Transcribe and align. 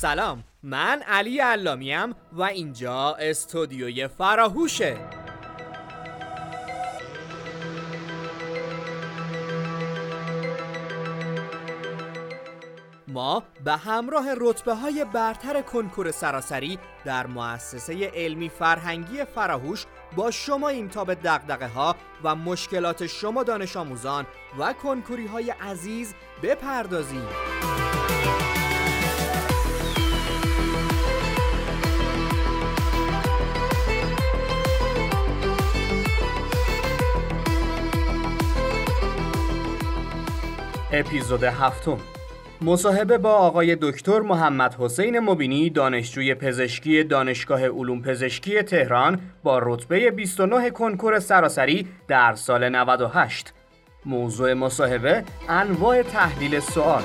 سلام 0.00 0.44
من 0.62 1.02
علی 1.02 1.38
علامیم 1.38 2.14
و 2.32 2.42
اینجا 2.42 3.14
استودیوی 3.14 4.08
فراهوشه. 4.08 4.96
ما 13.08 13.42
به 13.64 13.72
همراه 13.72 14.26
رتبه 14.36 14.74
های 14.74 15.04
برتر 15.12 15.62
کنکور 15.62 16.10
سراسری 16.10 16.78
در 17.04 17.26
مؤسسه 17.26 18.10
علمی 18.14 18.48
فرهنگی 18.48 19.24
فراهوش 19.24 19.86
با 20.16 20.30
شما 20.30 20.68
این 20.68 20.88
تا 20.88 21.04
به 21.04 21.14
دقدقه 21.14 21.68
ها 21.68 21.96
و 22.24 22.34
مشکلات 22.34 23.06
شما 23.06 23.42
دانش 23.42 23.76
آموزان 23.76 24.26
و 24.58 24.72
کنکوری 24.72 25.26
های 25.26 25.50
عزیز 25.50 26.14
بپردازیم. 26.42 27.28
اپیزود 40.98 41.44
هفتم. 41.44 41.98
مصاحبه 42.60 43.18
با 43.18 43.32
آقای 43.32 43.76
دکتر 43.80 44.20
محمد 44.20 44.74
حسین 44.78 45.18
مبینی 45.18 45.70
دانشجوی 45.70 46.34
پزشکی 46.34 47.04
دانشگاه 47.04 47.68
علوم 47.68 48.02
پزشکی 48.02 48.62
تهران 48.62 49.20
با 49.42 49.60
رتبه 49.62 50.10
29 50.10 50.70
کنکور 50.70 51.18
سراسری 51.18 51.88
در 52.08 52.34
سال 52.34 52.68
98 52.68 53.52
موضوع 54.06 54.54
مصاحبه 54.54 55.24
انواع 55.48 56.02
تحلیل 56.02 56.60
سوال. 56.60 57.02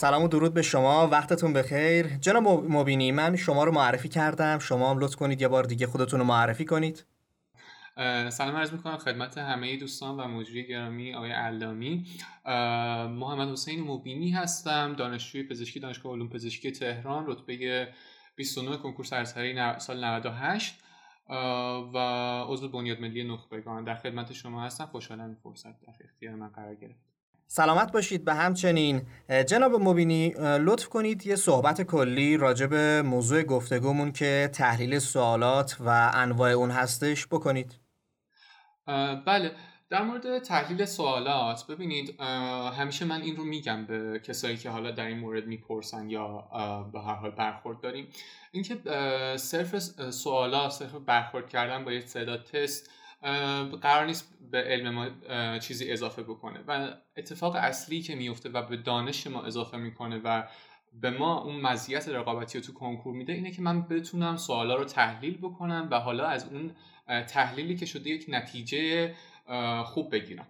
سلام 0.00 0.22
و 0.22 0.28
درود 0.28 0.54
به 0.54 0.62
شما 0.62 1.08
وقتتون 1.08 1.52
بخیر. 1.52 2.06
جناب 2.06 2.48
مبینی 2.48 3.12
من 3.12 3.36
شما 3.36 3.64
رو 3.64 3.72
معرفی 3.72 4.08
کردم. 4.08 4.58
شما 4.58 4.90
هم 4.90 4.98
لطف 4.98 5.16
کنید 5.16 5.40
یه 5.40 5.48
بار 5.48 5.64
دیگه 5.64 5.86
خودتون 5.86 6.20
رو 6.20 6.26
معرفی 6.26 6.64
کنید. 6.64 7.04
سلام 8.28 8.56
عرض 8.56 8.72
می‌کنم 8.72 8.96
خدمت 8.96 9.38
همه 9.38 9.76
دوستان 9.76 10.20
و 10.20 10.28
مجری 10.28 10.66
گرامی 10.66 11.14
آقای 11.14 11.30
علامی 11.30 12.06
محمد 13.18 13.48
حسین 13.48 13.80
مبینی 13.80 14.30
هستم 14.30 14.94
دانشجوی 14.94 15.42
پزشکی 15.42 15.80
دانشگاه 15.80 16.12
علوم 16.12 16.28
پزشکی 16.28 16.72
تهران 16.72 17.24
رتبه 17.26 17.88
29 18.36 18.76
کنکور 18.76 19.04
سراسری 19.04 19.78
سال 19.78 20.04
98 20.04 20.80
و 21.94 21.98
عضو 22.48 22.68
بنیاد 22.68 23.00
ملی 23.00 23.24
نخبگان. 23.24 23.84
در 23.84 23.94
خدمت 23.94 24.32
شما 24.32 24.64
هستم. 24.64 24.86
خوشحالم 24.86 25.36
فرصت 25.42 25.80
در 25.80 25.94
اختیار 26.04 26.34
من 26.34 26.48
قرار 26.48 26.74
گرفت 26.74 27.09
سلامت 27.52 27.92
باشید 27.92 28.24
به 28.24 28.34
همچنین. 28.34 29.02
جناب 29.48 29.74
مبینی 29.74 30.34
لطف 30.38 30.88
کنید 30.88 31.26
یه 31.26 31.36
صحبت 31.36 31.82
کلی 31.82 32.36
راجع 32.36 32.66
به 32.66 33.02
موضوع 33.02 33.42
گفتگومون 33.42 34.12
که 34.12 34.50
تحلیل 34.52 34.98
سوالات 34.98 35.76
و 35.80 36.10
انواع 36.14 36.50
اون 36.50 36.70
هستش 36.70 37.26
بکنید. 37.26 37.78
بله. 39.26 39.52
در 39.90 40.02
مورد 40.02 40.38
تحلیل 40.38 40.84
سوالات 40.84 41.66
ببینید 41.66 42.20
همیشه 42.78 43.04
من 43.04 43.20
این 43.20 43.36
رو 43.36 43.44
میگم 43.44 43.86
به 43.86 44.20
کسایی 44.24 44.56
که 44.56 44.70
حالا 44.70 44.90
در 44.90 45.06
این 45.06 45.18
مورد 45.18 45.46
می‌پرسن 45.46 46.10
یا 46.10 46.48
به 46.92 47.00
هر 47.00 47.14
حال 47.14 47.30
برخورد 47.30 47.80
داریم. 47.80 48.08
اینکه 48.52 48.76
صرف 49.36 49.78
سوالات 50.10 50.70
صرف 50.70 50.94
برخورد 50.94 51.48
کردن 51.48 51.84
با 51.84 51.92
یک 51.92 52.04
تعداد 52.04 52.44
تست 52.44 52.90
قرار 53.82 54.06
نیست 54.06 54.34
به 54.50 54.58
علم 54.58 54.94
ما 54.94 55.08
چیزی 55.58 55.92
اضافه 55.92 56.22
بکنه. 56.22 56.60
و 56.66 56.94
اتفاق 57.16 57.56
اصلی 57.56 58.02
که 58.02 58.14
میفته 58.14 58.48
و 58.48 58.62
به 58.62 58.76
دانش 58.76 59.26
ما 59.26 59.42
اضافه 59.42 59.76
می‌کنه 59.76 60.20
و 60.24 60.42
به 60.92 61.10
ما 61.10 61.40
اون 61.40 61.60
مزیت 61.60 62.08
رقابتی 62.08 62.58
رو 62.58 62.64
تو 62.64 62.72
کنکور 62.72 63.14
میده 63.14 63.32
اینه 63.32 63.50
که 63.50 63.62
من 63.62 63.82
بتونم 63.82 64.36
سوالا 64.36 64.74
رو 64.74 64.84
تحلیل 64.84 65.38
بکنم 65.38 65.88
و 65.90 66.00
حالا 66.00 66.26
از 66.26 66.48
اون 66.48 66.74
تحلیلی 67.26 67.76
که 67.76 67.86
شده 67.86 68.10
یک 68.10 68.24
نتیجه 68.28 69.14
خوب 69.84 70.12
بگیرم. 70.12 70.46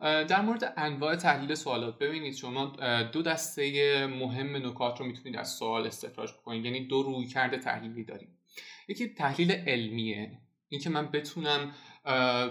در 0.00 0.40
مورد 0.40 0.74
انواع 0.76 1.16
تحلیل 1.16 1.54
سوالات 1.54 1.98
ببینید 1.98 2.34
شما 2.34 2.66
دو 3.12 3.22
دسته 3.22 4.06
مهم 4.06 4.56
نکات 4.56 5.00
رو 5.00 5.06
می‌تونید 5.06 5.36
از 5.36 5.48
سوال 5.48 5.86
استخراج 5.86 6.32
بکنید. 6.32 6.64
یعنی 6.64 6.86
دو 6.86 7.02
روی 7.02 7.26
کرده 7.26 7.58
تحلیلی 7.58 8.04
داریم. 8.04 8.38
یکی 8.88 9.08
تحلیل 9.08 9.52
علمیه. 9.52 10.38
اینکه 10.68 10.90
من 10.90 11.06
بتونم 11.06 11.74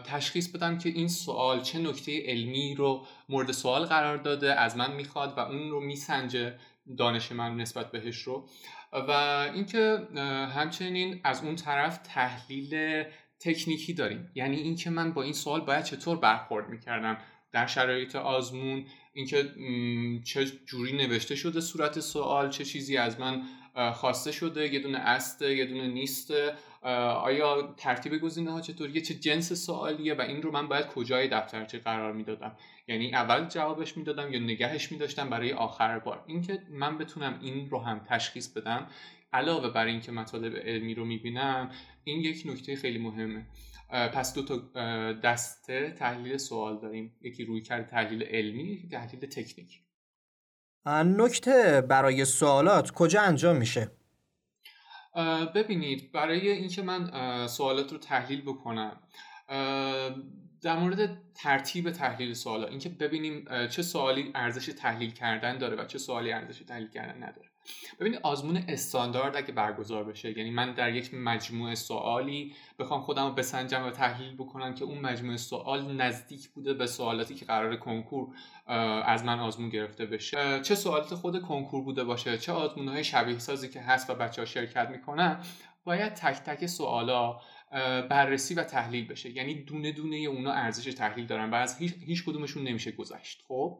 تشخیص 0.03 0.47
بدم 0.47 0.77
که 0.77 0.89
این 0.89 1.07
سوال 1.07 1.61
چه 1.61 1.79
نکته 1.79 2.23
علمی 2.25 2.75
رو 2.75 3.05
مورد 3.29 3.51
سوال 3.51 3.85
قرار 3.85 4.17
داده 4.17 4.53
از 4.59 4.77
من 4.77 4.95
می‌خواد 4.95 5.37
و 5.37 5.39
اون 5.39 5.69
رو 5.69 5.79
میسنجه 5.79 6.55
دانش 6.97 7.31
من 7.31 7.57
نسبت 7.57 7.91
بهش 7.91 8.17
رو. 8.21 8.49
و 8.93 9.11
اینکه 9.53 10.07
همچنین 10.55 11.21
از 11.23 11.43
اون 11.43 11.55
طرف 11.55 11.97
تحلیل 11.97 13.03
تکنیکی 13.39 13.93
داریم. 13.93 14.31
یعنی 14.35 14.57
اینکه 14.57 14.89
من 14.89 15.13
با 15.13 15.23
این 15.23 15.33
سوال 15.33 15.61
باید 15.61 15.83
چطور 15.83 16.17
برخورد 16.17 16.69
می‌کردم 16.69 17.17
در 17.51 17.67
شرایط 17.67 18.15
آزمون 18.15 18.85
اینکه 19.13 19.49
چه 20.23 20.45
جوری 20.45 20.93
نوشته 20.97 21.35
شده 21.35 21.61
صورت 21.61 21.99
سوال 21.99 22.49
چه 22.49 22.65
چیزی 22.65 22.97
از 22.97 23.19
من 23.19 23.43
خواسته 23.93 24.31
شده 24.31 24.73
یه 24.73 24.79
دونه 24.79 24.97
استه 24.97 25.55
یه 25.55 25.65
دونه 25.65 25.87
نیسته 25.87 26.53
آیا 26.81 27.73
ترتیب 27.77 28.17
گزینه 28.17 28.51
ها 28.51 28.61
چطوریه؟ 28.61 29.01
چه 29.01 29.13
جنس 29.13 29.53
سوالیه؟ 29.53 30.13
و 30.13 30.21
این 30.21 30.41
رو 30.41 30.51
من 30.51 30.67
باید 30.67 30.87
کجای 30.87 31.27
دفترچه 31.27 31.79
قرار 31.79 32.13
می‌دادم؟ 32.13 32.57
یعنی 32.87 33.13
اول 33.13 33.47
جوابش 33.47 33.97
می‌دادم 33.97 34.33
یا 34.33 34.39
نگهش 34.39 34.91
میداشتم 34.91 35.29
برای 35.29 35.53
آخر 35.53 35.99
بار؟ 35.99 36.23
اینکه 36.27 36.59
من 36.69 36.97
بتونم 36.97 37.39
این 37.41 37.69
رو 37.69 37.79
هم 37.79 38.05
تشخیص 38.09 38.53
بدم 38.53 38.87
علاوه 39.33 39.69
بر 39.69 39.85
اینکه 39.85 40.11
مطالب 40.11 40.55
علمی 40.55 40.95
رو 40.95 41.05
می‌بینم 41.05 41.71
این 42.03 42.21
یک 42.21 42.43
نکته 42.45 42.75
خیلی 42.75 42.99
مهمه. 42.99 43.47
پس 43.89 44.33
دو 44.33 44.45
تا 44.45 44.57
دسته 45.13 45.91
تحلیل 45.91 46.37
سوال 46.37 46.79
داریم. 46.79 47.15
یکی 47.21 47.45
روی 47.45 47.61
کرد 47.61 47.87
تحلیل 47.87 48.23
علمی 48.23 48.63
یکی 48.63 48.87
تحلیل 48.87 49.19
تکنیک. 49.19 49.81
نکته 51.05 51.81
برای 51.81 52.25
سوالات 52.25 52.91
کجا 52.91 53.21
انجام 53.21 53.55
میشه؟ 53.57 53.91
ببینید 55.55 56.11
برای 56.11 56.49
اینکه 56.49 56.81
من 56.81 57.11
سوالات 57.47 57.91
رو 57.91 57.97
تحلیل 57.97 58.41
بکنم 58.41 59.01
در 60.61 60.79
مورد 60.79 61.17
ترتیب 61.35 61.91
تحلیل 61.91 62.33
سوالا 62.33 62.67
اینکه 62.67 62.89
ببینیم 62.89 63.67
چه 63.67 63.81
سوالی 63.81 64.31
ارزش 64.35 64.65
تحلیل 64.65 65.11
کردن 65.11 65.57
داره 65.57 65.75
و 65.75 65.85
چه 65.85 65.97
سوالی 65.97 66.31
ارزش 66.31 66.59
تحلیل 66.59 66.89
کردن 66.89 67.23
نداره. 67.23 67.50
ببینید 67.99 68.19
آزمون 68.23 68.63
استاندارد 68.67 69.35
اگه 69.35 69.51
برگزار 69.51 70.03
بشه 70.03 70.37
یعنی 70.37 70.49
من 70.49 70.73
در 70.73 70.95
یک 70.95 71.13
مجموعه 71.13 71.75
سوالی 71.75 72.55
بخوام 72.79 73.01
خودم 73.01 73.25
رو 73.25 73.31
بسنجم 73.31 73.85
و 73.85 73.89
تحلیل 73.91 74.35
بکنم 74.35 74.75
که 74.75 74.85
اون 74.85 74.97
مجموعه 74.97 75.37
سوال 75.37 75.95
نزدیک 75.95 76.49
بوده 76.49 76.73
به 76.73 76.87
سوالاتی 76.87 77.35
که 77.35 77.45
قرار 77.45 77.75
کنکور 77.75 78.27
از 79.05 79.25
من 79.25 79.39
آزمون 79.39 79.69
گرفته 79.69 80.05
بشه. 80.05 80.61
چه 80.61 80.75
سوالات 80.75 81.15
خود 81.15 81.41
کنکور 81.41 81.83
بوده 81.83 82.03
باشه 82.03 82.37
چه 82.37 82.51
آزمون 82.51 82.87
های 82.87 83.03
شبیه 83.03 83.39
سازی 83.39 83.69
که 83.69 83.81
هست 83.81 84.09
و 84.09 84.15
بچه 84.15 84.41
ها 84.41 84.45
شرکت 84.45 84.89
می‌کنن 84.89 85.39
باید 85.83 86.13
تک 86.13 86.43
تک 86.43 86.65
سوالا 86.65 87.39
بررسی 88.09 88.53
و 88.53 88.63
تحلیل 88.63 89.07
بشه. 89.07 89.29
یعنی 89.29 89.53
دونه 89.63 89.91
دونه 89.91 90.15
اونا 90.15 90.51
ارزش 90.51 90.93
تحلیل 90.93 91.25
دارن 91.25 91.49
و 91.49 91.55
از 91.55 91.77
هیچ, 91.77 91.93
هیچ 92.05 92.25
کدومشون 92.25 92.63
نمیشه 92.63 92.91
گذشت. 92.91 93.43
خب؟ 93.47 93.77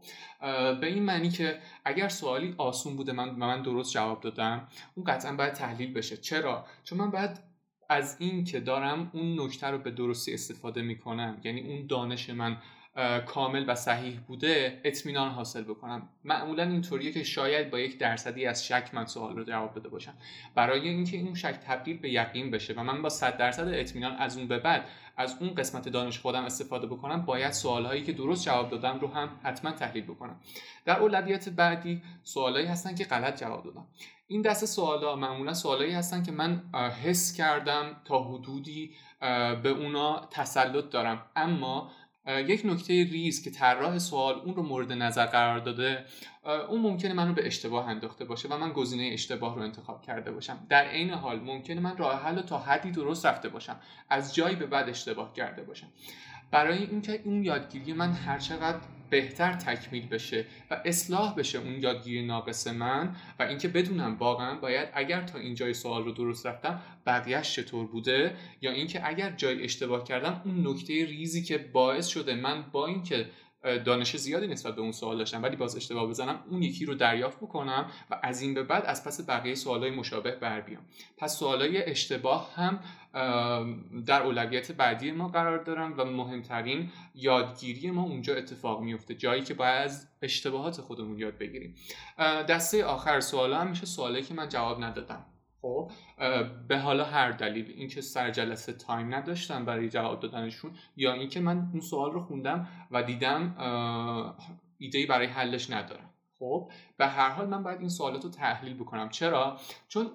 به 0.81 0.87
این 0.87 1.03
معنی 1.03 1.29
که 1.29 1.59
اگر 1.85 2.07
سوالی 2.07 2.55
آسون 2.57 2.95
بوده 2.95 3.11
من 3.11 3.29
من 3.29 3.61
درست 3.61 3.93
جواب 3.93 4.21
دادم 4.21 4.67
اون 4.95 5.03
قطعا 5.05 5.35
باید 5.35 5.53
تحلیل 5.53 5.93
بشه. 5.93 6.17
چرا؟ 6.17 6.65
چون 6.83 6.97
من 6.97 7.11
باید 7.11 7.39
از 7.89 8.15
این 8.19 8.43
که 8.43 8.59
دارم 8.59 9.11
اون 9.13 9.41
نکته 9.41 9.67
رو 9.67 9.77
به 9.77 9.91
درستی 9.91 10.33
استفاده 10.33 10.81
می‌کنم. 10.81 11.41
یعنی 11.43 11.61
اون 11.61 11.87
دانش 11.87 12.29
من 12.29 12.57
کامل 13.25 13.65
و 13.67 13.75
صحیح 13.75 14.19
بوده 14.19 14.81
اطمینان 14.83 15.31
حاصل 15.31 15.63
بکنم. 15.63 16.09
معمولا 16.23 16.63
اینطوریه 16.63 17.11
که 17.11 17.23
شاید 17.23 17.69
با 17.69 17.79
یک 17.79 17.97
درصدی 17.97 18.45
از 18.45 18.67
شک 18.67 18.89
من 18.93 19.05
سوال 19.05 19.35
رو 19.35 19.43
جواب 19.43 19.73
داده 19.73 19.89
باشم. 19.89 20.13
برای 20.55 20.87
اینکه 20.89 21.17
این 21.17 21.35
شک 21.35 21.59
تبدیل 21.67 21.97
به 21.97 22.13
یقین 22.13 22.51
بشه 22.51 22.73
و 22.73 22.83
من 22.83 23.01
با 23.01 23.09
100 23.09 23.37
درصد 23.37 23.67
اطمینان 23.67 24.15
از 24.15 24.37
اون 24.37 24.47
به 24.47 24.59
بعد 24.59 24.85
از 25.17 25.37
اون 25.39 25.55
قسمت 25.55 25.89
دانش 25.89 26.19
خودم 26.19 26.45
استفاده 26.45 26.87
بکنم 26.87 27.25
باید 27.25 27.51
سوال 27.51 27.85
هایی 27.85 28.03
که 28.03 28.13
درست 28.13 28.45
جواب 28.45 28.69
دادم 28.69 28.99
رو 28.99 29.07
هم 29.07 29.39
حتما 29.43 29.71
تحلیل 29.71 30.03
بکنم. 30.03 30.39
در 30.85 30.99
اولویت 30.99 31.49
بعدی 31.49 32.01
سوالایی 32.23 32.67
هستن 32.67 32.95
که 32.95 33.03
غلط 33.03 33.39
جواب 33.39 33.63
دادم. 33.63 33.87
این 34.27 34.41
دسته 34.41 34.65
سوالا 34.65 35.15
معمولا 35.15 35.53
سوالایی 35.53 35.91
هستن 35.91 36.23
که 36.23 36.31
من 36.31 36.63
حس 37.03 37.33
کردم 37.33 38.01
تا 38.05 38.23
حدودی 38.23 38.91
به 39.63 39.69
اونا 39.69 40.27
تسلط 40.31 40.89
دارم. 40.89 41.25
اما 41.35 41.91
یک 42.27 42.61
نکته 42.65 42.93
ریز 42.93 43.43
که 43.43 43.51
طراح 43.51 43.99
سوال 43.99 44.35
اون 44.35 44.55
رو 44.55 44.63
مورد 44.63 44.91
نظر 44.91 45.25
قرار 45.25 45.59
داده 45.59 46.05
اون 46.69 46.81
ممکنه 46.81 47.13
من 47.13 47.27
رو 47.27 47.33
به 47.33 47.47
اشتباه 47.47 47.87
انداخته 47.87 48.25
باشه 48.25 48.49
و 48.49 48.57
من 48.57 48.73
گزینه 48.73 49.09
اشتباه 49.13 49.55
رو 49.55 49.61
انتخاب 49.61 50.01
کرده 50.01 50.31
باشم. 50.31 50.67
در 50.69 50.85
عین 50.85 51.09
حال 51.09 51.39
ممکنه 51.39 51.79
من 51.79 51.97
راه 51.97 52.23
حل 52.23 52.41
تا 52.41 52.57
حدی 52.57 52.91
درست 52.91 53.25
رفته 53.25 53.49
باشم. 53.49 53.79
از 54.09 54.35
جایی 54.35 54.55
به 54.55 54.65
بعد 54.65 54.89
اشتباه 54.89 55.33
کرده 55.33 55.63
باشم. 55.63 55.87
برای 56.51 56.77
اینکه 56.77 57.21
اون 57.25 57.43
یادگیری 57.43 57.93
من 57.93 58.11
هر 58.11 58.39
چقدر 58.39 58.79
بهتر 59.11 59.53
تکمیل 59.53 60.07
بشه 60.07 60.45
و 60.71 60.81
اصلاح 60.85 61.35
بشه 61.35 61.59
اون 61.59 61.81
یادگیری 61.81 62.25
ناقص 62.25 62.67
من 62.67 63.15
و 63.39 63.43
اینکه 63.43 63.67
بدونم 63.67 64.17
واقعا 64.19 64.55
باید 64.59 64.89
اگر 64.93 65.21
تا 65.21 65.39
اینجای 65.39 65.73
سوال 65.73 66.03
رو 66.03 66.11
درست 66.11 66.45
رفتم 66.45 66.81
بقیهش 67.05 67.55
چطور 67.55 67.87
بوده 67.87 68.35
یا 68.61 68.71
اینکه 68.71 69.07
اگر 69.07 69.31
جای 69.31 69.63
اشتباه 69.63 70.03
کردم 70.03 70.41
اون 70.45 70.67
نکته 70.67 71.05
ریزی 71.05 71.43
که 71.43 71.57
باعث 71.57 72.07
شده 72.07 72.35
من 72.35 72.61
با 72.71 72.87
اینکه 72.87 73.25
دانش 73.63 74.17
زیادی 74.17 74.47
نسبت 74.47 74.75
به 74.75 74.81
اون 74.81 74.91
سوال 74.91 75.17
داشتم 75.17 75.43
ولی 75.43 75.55
باز 75.55 75.75
اشتباه 75.75 76.07
بزنم 76.07 76.43
اون 76.49 76.63
یکی 76.63 76.85
رو 76.85 76.95
دریافت 76.95 77.37
بکنم 77.37 77.91
و 78.09 78.19
از 78.23 78.41
این 78.41 78.53
به 78.53 78.63
بعد 78.63 78.85
از 78.85 79.03
پس 79.03 79.29
بقیه 79.29 79.55
سوالای 79.55 79.91
مشابه 79.91 80.31
بر 80.31 80.61
بیام. 80.61 80.85
پس 81.17 81.37
سوالای 81.37 81.89
اشتباه 81.89 82.53
هم 82.55 82.79
در 84.05 84.21
اولویت 84.21 84.71
بعدی 84.71 85.11
ما 85.11 85.27
قرار 85.27 85.63
دارن 85.63 85.93
و 85.93 86.05
مهمترین 86.05 86.91
یادگیری 87.15 87.91
ما 87.91 88.03
اونجا 88.03 88.35
اتفاق 88.35 88.81
میفته 88.81 89.15
جایی 89.15 89.41
که 89.41 89.53
باید 89.53 89.83
از 89.83 90.07
اشتباهات 90.21 90.81
خودمون 90.81 91.19
یاد 91.19 91.37
بگیریم. 91.37 91.75
دسته 92.49 92.85
آخر 92.85 93.19
سوالا 93.19 93.57
هم 93.57 93.67
میشه 93.67 93.85
سوالی 93.85 94.21
که 94.21 94.33
من 94.33 94.49
جواب 94.49 94.83
ندادم. 94.83 95.25
خب 95.61 95.91
به 96.67 96.77
حالا 96.79 97.05
هر 97.05 97.31
دلیل 97.31 97.73
اینکه 97.77 98.01
سر 98.01 98.31
جلسه 98.31 98.73
تایم 98.73 99.15
نداشتم 99.15 99.65
برای 99.65 99.89
جواب 99.89 100.19
دادنشون 100.19 100.71
یا 100.97 101.13
اینکه 101.13 101.39
من 101.39 101.69
اون 101.71 101.81
سوال 101.81 102.11
رو 102.11 102.21
خوندم 102.21 102.67
و 102.91 103.03
دیدم 103.03 103.55
ایده 104.77 105.05
برای 105.05 105.27
حلش 105.27 105.69
ندارم. 105.69 106.10
خب 106.41 106.71
به 106.97 107.07
هر 107.07 107.29
حال 107.29 107.47
من 107.47 107.63
باید 107.63 107.79
این 107.79 107.89
سوالات 107.89 108.23
رو 108.23 108.29
تحلیل 108.29 108.73
بکنم. 108.73 109.09
چرا؟ 109.09 109.57
چون 109.87 110.07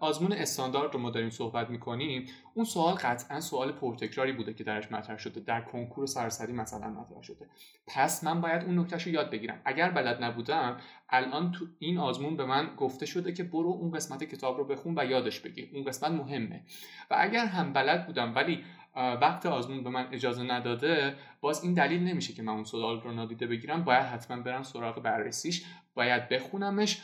آزمون 0.00 0.32
استاندارد 0.32 0.94
رو 0.94 1.00
ما 1.00 1.10
داریم 1.10 1.30
صحبت 1.30 1.70
می‌کنیم 1.70 2.26
اون 2.54 2.64
سوال 2.64 2.94
قطعا 2.94 3.40
سوال 3.40 3.72
پرتکراری 3.72 4.32
بوده 4.32 4.54
که 4.54 4.64
درش 4.64 4.92
مطرح 4.92 5.18
شده. 5.18 5.40
در 5.40 5.60
کنکور 5.60 6.06
سرسری 6.06 6.52
مثلا 6.52 6.88
مطرح 6.88 7.22
شده. 7.22 7.46
پس 7.86 8.24
من 8.24 8.40
باید 8.40 8.64
اون 8.64 8.78
نکتهش 8.78 9.02
رو 9.02 9.12
یاد 9.12 9.30
بگیرم. 9.30 9.60
اگر 9.64 9.90
بلد 9.90 10.24
نبودم 10.24 10.76
الان 11.08 11.52
تو 11.52 11.66
این 11.78 11.98
آزمون 11.98 12.36
به 12.36 12.44
من 12.44 12.70
گفته 12.76 13.06
شده 13.06 13.32
که 13.32 13.44
برو 13.44 13.68
اون 13.68 13.90
قسمت 13.90 14.24
کتاب 14.24 14.58
رو 14.58 14.64
بخون 14.64 14.94
و 14.98 15.04
یادش 15.04 15.40
بگیر. 15.40 15.70
اون 15.74 15.84
قسمت 15.84 16.10
مهمه. 16.10 16.62
و 17.10 17.16
اگر 17.18 17.46
هم 17.46 17.72
بلد 17.72 18.06
بودم 18.06 18.34
ولی 18.34 18.64
وقت 18.96 19.46
آزمون 19.46 19.84
به 19.84 19.90
من 19.90 20.06
اجازه 20.12 20.42
نداده 20.42 21.14
باز 21.40 21.64
این 21.64 21.74
دلیل 21.74 22.04
نمیشه 22.04 22.32
که 22.32 22.42
من 22.42 22.52
اون 22.52 22.64
سوال 22.64 23.00
رو 23.00 23.12
نادیده 23.12 23.46
بگیرم. 23.46 23.84
باید 23.84 24.02
حتما 24.02 24.42
برم 24.42 24.62
سراغ 24.62 25.02
بررسیش 25.02 25.64
باید 25.94 26.28
بخونمش 26.28 27.02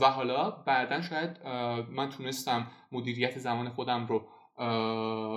و 0.00 0.10
حالا 0.10 0.50
بعدا 0.50 1.00
شاید 1.00 1.46
من 1.90 2.08
تونستم 2.08 2.66
مدیریت 2.92 3.38
زمان 3.38 3.68
خودم 3.68 4.06
رو 4.06 4.28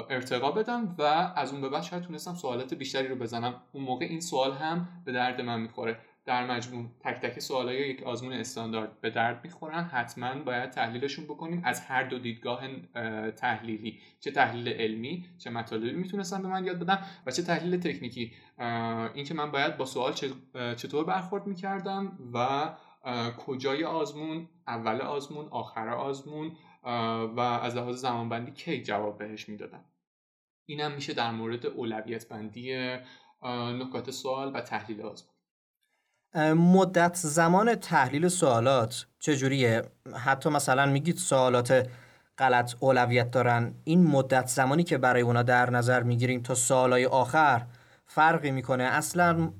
ارتقا 0.09 0.51
بدم 0.51 0.95
و 0.97 1.03
از 1.35 1.51
اون 1.51 1.61
به 1.61 1.69
بعد 1.69 1.83
شاید 1.83 2.03
تونستم 2.03 2.33
سوالات 2.33 2.73
بیشتری 2.73 3.07
رو 3.07 3.15
بزنم. 3.15 3.61
اون 3.71 3.83
موقع 3.83 4.05
این 4.05 4.21
سوال 4.21 4.51
هم 4.51 4.87
به 5.05 5.11
درد 5.11 5.41
من 5.41 5.61
می‌خوره. 5.61 5.99
در 6.29 6.51
مجموع 6.51 6.85
تک 6.99 7.15
تک 7.15 7.39
سوالای 7.39 7.89
یک 7.89 8.03
آزمون 8.03 8.33
استاندارد 8.33 9.01
به 9.01 9.09
درد 9.09 9.43
می‌خورن. 9.43 9.83
حتما 9.83 10.43
باید 10.43 10.69
تحلیلشون 10.69 11.25
بکنیم 11.25 11.61
از 11.65 11.81
هر 11.81 12.03
دو 12.03 12.19
دیدگاه 12.19 12.67
تحلیلی. 13.31 13.99
چه 14.19 14.31
تحلیل 14.31 14.67
علمی 14.67 15.25
چه 15.37 15.49
مطالبی 15.49 15.91
می‌تونستم 15.91 16.41
به 16.41 16.47
من 16.47 16.65
یاد 16.65 16.79
بدم 16.79 17.05
و 17.25 17.31
چه 17.31 17.41
تحلیل 17.41 17.79
تکنیکی. 17.79 18.31
اینکه 19.13 19.33
من 19.33 19.51
باید 19.51 19.77
با 19.77 19.85
سوال 19.85 20.13
چطور 20.75 21.05
برخورد 21.05 21.47
می‌کردم 21.47 22.17
و 22.33 22.69
کجای 23.37 23.83
آزمون 23.83 24.49
اول 24.67 25.01
آزمون 25.01 25.47
آخر 25.47 25.89
آزمون 25.89 26.51
و 27.35 27.39
از 27.39 27.75
لحاظ 27.75 28.01
زمانبندی 28.01 28.51
کی 28.51 28.83
جواب 28.83 29.17
بهش 29.17 29.49
می‌دادم 29.49 29.85
اینم 30.65 30.91
میشه 30.91 31.13
در 31.13 31.31
مورد 31.31 31.65
اولویت 31.65 32.29
بندی 32.29 32.97
نکات 33.79 34.11
سوال 34.11 34.55
و 34.55 34.61
تحلیل 34.61 35.01
آزمون. 35.01 35.28
مدت 36.35 37.15
زمان 37.15 37.75
تحلیل 37.75 38.27
سوالات 38.27 39.05
چجوریه؟ 39.19 39.81
حتی 40.15 40.49
مثلا 40.49 40.85
میگید 40.85 41.17
سوالات 41.17 41.87
غلط 42.37 42.75
اولویت 42.79 43.31
دارن 43.31 43.73
این 43.83 44.07
مدت 44.07 44.47
زمانی 44.47 44.83
که 44.83 44.97
برای 44.97 45.21
اونا 45.21 45.43
در 45.43 45.69
نظر 45.69 46.03
می‌گیریم 46.03 46.41
تا 46.41 46.55
سوالای 46.55 47.05
آخر 47.05 47.65
فرقی 48.05 48.51
می‌کنه 48.51 48.83
اصلا 48.83 49.53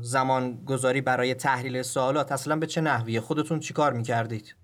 زمان 0.00 0.64
گذاری 0.64 1.00
برای 1.00 1.34
تحلیل 1.34 1.82
سوالات 1.82 2.32
اصلا 2.32 2.56
به 2.56 2.66
چه 2.66 2.80
نحویه 2.80 3.20
خودتون 3.20 3.60
چیکار 3.60 3.92
می‌کردید؟ 3.92 4.54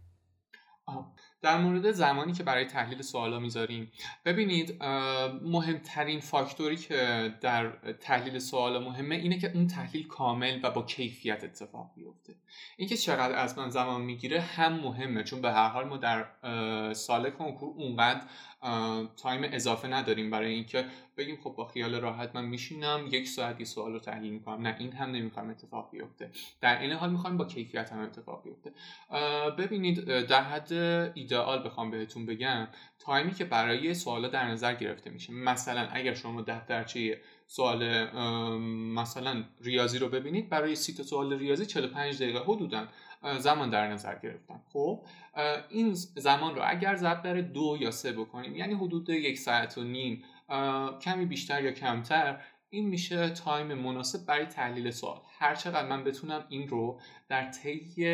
در 1.45 1.59
مورد 1.59 1.91
زمانی 1.93 2.33
که 2.33 2.43
برای 2.43 2.65
تحلیل 2.65 3.03
سوالا 3.03 3.39
می‌ذاریم. 3.39 3.93
ببینید 4.25 4.83
مهمترین 5.43 6.21
فاکتوری 6.21 6.77
که 6.77 7.35
در 7.41 7.71
تحلیل 8.01 8.39
سوالا 8.39 8.81
مهمه 8.81 9.15
اینه 9.15 9.39
که 9.39 9.51
اون 9.55 9.67
تحلیل 9.67 10.07
کامل 10.07 10.61
و 10.63 10.71
با 10.71 10.83
کیفیت 10.83 11.45
اتفاق 11.45 11.91
بیفته 11.97 12.35
اینکه 12.77 12.97
چقدر 12.97 13.35
از 13.35 13.59
من 13.59 13.71
زمان 13.71 14.01
می‌گیره 14.01 14.41
هم 14.41 14.73
مهمه 14.73 15.25
چون 15.25 15.41
به 15.41 15.53
هر 15.53 15.69
حال 15.69 15.89
ما 15.89 15.97
در 15.97 16.27
سال 16.93 17.31
کنکور 17.31 17.75
اونقدر 17.77 18.23
time 19.17 19.41
اضافه 19.53 19.89
نداریم 19.89 20.31
برای 20.31 20.53
اینکه 20.53 20.85
بگیم 21.17 21.37
خب 21.37 21.55
با 21.57 21.65
خیال 21.67 21.95
راحت 21.95 22.31
من 22.35 22.45
میشینم 22.45 23.09
یک 23.11 23.29
ساعت 23.29 23.61
یه 23.61 23.67
سوال 23.67 23.93
رو 23.93 23.99
تحلیل 23.99 24.33
می‌کنم. 24.33 24.67
نه 24.67 24.77
این 24.79 24.93
هم 24.93 25.11
نمی‌خوام 25.11 25.51
اتفاق 25.51 25.91
بیفته. 25.91 26.31
در 26.61 26.81
عین 26.81 26.93
حال 26.93 27.11
می‌خوایم 27.11 27.37
با 27.37 27.45
کیفیت 27.45 27.93
هم 27.93 28.01
اتفاق 28.01 28.43
بیفته. 28.45 28.73
ببینید 29.59 30.05
در 30.05 30.43
حد 30.43 30.73
ایدئال 31.15 31.65
بخوام 31.65 31.91
بهتون 31.91 32.27
بگم 32.27 32.69
time 32.99 33.28
ی 33.28 33.35
که 33.35 33.45
برای 33.45 33.95
سوالا 33.95 34.29
در 34.29 34.49
نظر 34.49 34.75
گرفته 34.75 35.11
میشه. 35.11 35.33
مثلا 35.33 35.89
اگر 35.93 36.15
شما 36.15 36.43
دفترچه 36.43 37.21
سوال 37.47 38.11
مثلا 38.95 39.45
ریاضی 39.61 39.99
رو 39.99 40.09
ببینید 40.09 40.49
برای 40.49 40.77
سی 40.77 40.95
تا 40.95 41.03
سوال 41.03 41.39
ریاضی 41.39 41.67
45 41.67 42.23
دقیقه 42.23 42.39
حدودا 42.39 42.89
زمان 43.39 43.71
در 43.71 43.89
نظر 43.89 44.19
گرفتن 44.19 44.61
خب 44.73 45.01
این 45.71 45.95
زمان 46.17 46.55
رو 46.55 46.63
اگر 46.65 46.97
ضرب 46.97 47.23
در 47.23 47.35
دو 47.35 47.77
یا 47.81 47.91
سه 47.91 48.13
بکنیم 48.13 48.57
یعنی 48.57 48.75
حدود 48.75 49.09
یک 49.09 49.39
ساعت 49.39 49.79
و 49.79 49.83
نیم 49.85 50.25
کمی 51.01 51.27
بیشتر 51.27 51.65
یا 51.65 51.73
کمتر 51.73 52.41
این 52.75 52.89
میشه 52.89 53.31
تایم 53.31 53.75
مناسب 53.75 54.27
برای 54.27 54.47
تحلیل 54.47 54.91
سوال. 54.91 55.21
هر 55.39 55.55
چقدر 55.55 55.89
من 55.89 56.05
بتونم 56.05 56.45
این 56.49 56.69
رو 56.69 57.01
در 57.29 57.51
طی 57.51 58.07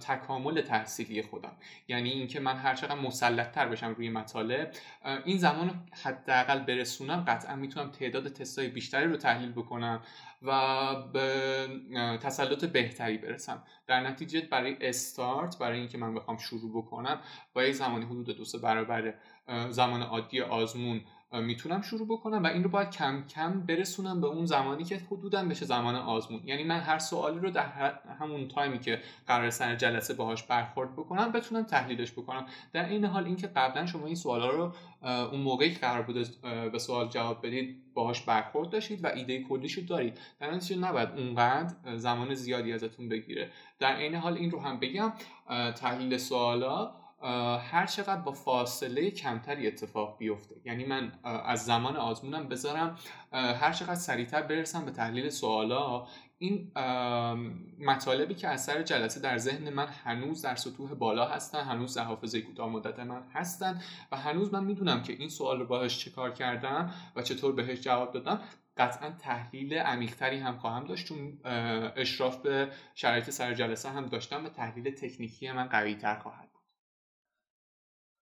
تکامل 0.00 0.60
تحصیلی 0.60 1.22
خودم 1.22 1.52
یعنی 1.88 2.10
اینکه 2.10 2.40
من 2.40 2.56
هر 2.56 2.74
چقدر 2.74 2.94
مسلط 2.94 3.50
تر 3.50 3.68
بشم 3.68 3.94
روی 3.94 4.10
مطالب 4.10 4.70
این 5.24 5.38
زمان 5.38 5.86
حداقل 6.02 6.58
برسونم 6.58 7.24
قطعا 7.28 7.56
می‌تونم 7.56 7.90
تعداد 7.90 8.28
تستای 8.28 8.68
بیشتری 8.68 9.06
رو 9.06 9.16
تحلیل 9.16 9.52
بکنم 9.52 10.02
و 10.42 10.94
به 11.12 11.66
تسلط 12.22 12.64
بهتری 12.64 13.18
برسم. 13.18 13.62
در 13.86 14.00
نتیجه 14.00 14.40
برای 14.40 14.76
استارت 14.80 15.58
برای 15.58 15.78
اینکه 15.78 15.98
من 15.98 16.14
بخوام 16.14 16.36
شروع 16.36 16.82
بکنم 16.82 17.20
با 17.54 17.64
یک 17.64 17.74
زمانی 17.74 18.04
حدود 18.04 18.36
دو 18.36 18.44
سه 18.44 18.58
برابر 18.58 19.14
زمان 19.70 20.02
عادی 20.02 20.40
آزمون 20.40 21.00
می‌تونم 21.42 21.82
شروع 21.82 22.06
بکنم 22.06 22.42
و 22.42 22.46
این 22.46 22.64
رو 22.64 22.70
باید 22.70 22.90
کم 22.90 23.24
کم 23.26 23.60
برسونم 23.60 24.20
به 24.20 24.26
اون 24.26 24.46
زمانی 24.46 24.84
که 24.84 25.00
حدودا 25.10 25.44
بشه 25.44 25.66
زمان 25.66 25.94
آزمون. 25.94 26.40
یعنی 26.44 26.64
من 26.64 26.80
هر 26.80 26.98
سوالی 26.98 27.38
رو 27.38 27.50
در 27.50 27.66
همون 28.20 28.48
تایمی 28.48 28.78
که 28.78 29.00
قرار 29.26 29.50
سر 29.50 29.76
جلسه 29.76 30.14
باهاش 30.14 30.42
برخورد 30.42 30.92
بکنم 30.92 31.32
بتونم 31.32 31.62
تحلیلش 31.62 32.12
بکنم. 32.12 32.46
در 32.72 32.88
این 32.88 33.04
حال 33.04 33.24
اینکه 33.24 33.46
قبلا 33.46 33.86
شما 33.86 34.06
این 34.06 34.14
سوالا 34.14 34.50
رو 34.50 34.72
اون 35.02 35.40
موقعی 35.40 35.74
که 35.74 35.80
قرار 35.80 36.02
بوده 36.02 36.24
به 36.72 36.78
سوال 36.78 37.08
جواب 37.08 37.46
بدید 37.46 37.94
باهاش 37.94 38.22
برخورد 38.22 38.70
داشتید 38.70 39.04
و 39.04 39.08
ایده 39.14 39.42
کلیشو 39.42 39.80
دارید. 39.80 40.18
در 40.40 40.54
نتیجه 40.54 40.80
نباید 40.80 41.08
اونقدر 41.08 41.96
زمان 41.96 42.34
زیادی 42.34 42.72
ازتون 42.72 43.08
بگیره. 43.08 43.50
در 43.78 43.96
این 43.96 44.14
حال 44.14 44.34
این 44.34 44.50
رو 44.50 44.60
هم 44.60 44.80
بگم 44.80 45.12
تحلیل 45.76 46.16
سوالا 46.16 47.03
هر 47.58 47.86
چقدر 47.86 48.20
با 48.20 48.32
فاصله 48.32 49.10
کمتری 49.10 49.66
اتفاق 49.66 50.18
بیفته. 50.18 50.54
یعنی 50.64 50.84
من 50.84 51.12
از 51.24 51.64
زمان 51.64 51.96
آزمونم 51.96 52.48
بذارم 52.48 52.98
هر 53.32 53.72
چقدر 53.72 53.94
سریعتر 53.94 54.42
برسم 54.42 54.84
به 54.84 54.90
تحلیل 54.90 55.30
سوالا 55.30 56.06
این 56.38 56.72
مطالبی 57.78 58.34
که 58.34 58.48
از 58.48 58.64
سر 58.64 58.82
جلسه 58.82 59.20
در 59.20 59.38
ذهن 59.38 59.70
من 59.70 59.86
هنوز 59.86 60.42
در 60.42 60.54
سطوح 60.54 60.94
بالا 60.94 61.28
هستن 61.28 61.60
هنوز 61.60 61.94
در 61.94 62.04
حافظه 62.04 62.40
کوتاه 62.40 62.68
مدت 62.68 63.00
من 63.00 63.22
هستن 63.32 63.82
و 64.12 64.16
هنوز 64.16 64.54
من 64.54 64.64
می‌دونم 64.64 65.02
که 65.02 65.12
این 65.12 65.28
سوال 65.28 65.60
رو 65.60 65.66
باهاش 65.66 65.98
چه 65.98 66.10
کار 66.10 66.32
کردم 66.32 66.94
و 67.16 67.22
چطور 67.22 67.52
بهش 67.52 67.80
جواب 67.80 68.12
دادم 68.12 68.40
قطعا 68.76 69.10
تحلیل 69.10 69.74
عمیقتری 69.74 70.38
هم 70.38 70.56
خواهم 70.56 70.84
داشت. 70.84 71.06
چون 71.06 71.38
اشراف 71.96 72.36
به 72.36 72.68
شرایط 72.94 73.30
سر 73.30 73.54
جلسه 73.54 73.90
هم 73.90 74.06
داشتم 74.06 74.44
و 74.44 74.48
تحلیل 74.48 74.94
تکنیکی 74.94 75.52
من 75.52 75.68
قوی 75.68 75.94
تر 75.94 76.18
خواهد 76.18 76.53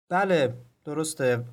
بله 0.08 0.54
درسته. 0.84 1.44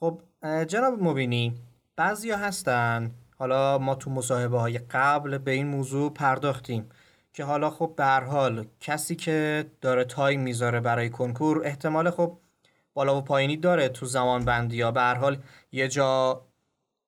خب 0.00 0.20
جناب 0.66 1.02
مبینی 1.02 1.54
بعضیا 1.96 2.36
هستن. 2.36 3.10
حالا 3.38 3.78
ما 3.78 3.94
تو 3.94 4.10
مصاحبه 4.10 4.58
های 4.58 4.78
قبل 4.78 5.38
به 5.38 5.50
این 5.50 5.66
موضوع 5.66 6.12
پرداختیم 6.12 6.90
که 7.32 7.44
حالا 7.44 7.70
خب 7.70 7.94
به 7.96 8.04
حال 8.04 8.66
کسی 8.80 9.16
که 9.16 9.66
داره 9.80 10.04
تایم 10.04 10.40
می‌ذاره 10.40 10.80
برای 10.80 11.10
کنکور 11.10 11.66
احتمال 11.66 12.10
خب 12.10 12.38
بالا 12.94 13.18
و 13.18 13.20
پایینی 13.20 13.56
داره 13.56 13.88
تو 13.88 14.06
زمان 14.06 14.44
بندی 14.44 14.76
یا 14.76 14.90
به 14.90 15.02
حال 15.02 15.38
یه 15.72 15.88
جا 15.88 16.40